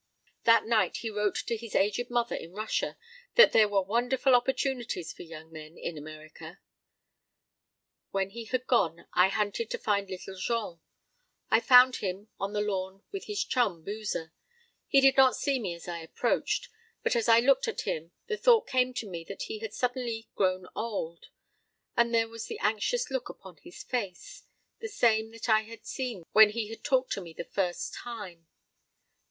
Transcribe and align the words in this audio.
That 0.45 0.65
night 0.65 0.97
he 0.97 1.11
wrote 1.11 1.35
to 1.45 1.55
his 1.55 1.75
aged 1.75 2.09
mother 2.09 2.35
in 2.35 2.53
Russia 2.53 2.97
that 3.35 3.51
there 3.51 3.69
were 3.69 3.83
wonderful 3.83 4.33
opportunities 4.33 5.13
for 5.13 5.21
young 5.21 5.51
men 5.51 5.77
in 5.77 5.95
America. 5.95 6.59
When 8.09 8.31
he 8.31 8.45
had 8.45 8.65
gone 8.65 9.05
I 9.13 9.27
hunted 9.29 9.69
to 9.69 9.77
find 9.77 10.09
Little 10.09 10.33
Jean. 10.35 10.79
I 11.51 11.59
found 11.59 11.97
him 11.97 12.29
out 12.41 12.45
on 12.45 12.53
the 12.53 12.61
lawn 12.61 13.03
with 13.11 13.25
his 13.25 13.43
chum, 13.43 13.83
Boozer. 13.83 14.33
He 14.87 15.01
did 15.01 15.17
not 15.17 15.35
see 15.35 15.59
me 15.59 15.75
as 15.75 15.87
I 15.87 15.99
approached, 15.99 16.69
but 17.03 17.15
as 17.15 17.29
I 17.29 17.39
looked 17.39 17.67
at 17.67 17.81
him 17.81 18.11
the 18.25 18.37
thought 18.37 18.67
came 18.67 18.95
to 18.95 19.07
me 19.07 19.23
that 19.25 19.43
he 19.43 19.59
had 19.59 19.71
suddenly 19.75 20.31
grown 20.33 20.65
old, 20.75 21.27
and 21.95 22.11
there 22.11 22.27
was 22.27 22.47
the 22.47 22.57
anxious 22.57 23.11
look 23.11 23.29
upon 23.29 23.57
his 23.57 23.83
face 23.83 24.45
the 24.79 24.89
same 24.89 25.29
that 25.33 25.47
I 25.47 25.61
had 25.65 25.85
seen 25.85 26.23
when 26.31 26.49
he 26.49 26.69
had 26.71 26.83
talked 26.83 27.11
to 27.11 27.21
me 27.21 27.33
the 27.33 27.43
first 27.43 27.93
time. 27.93 28.47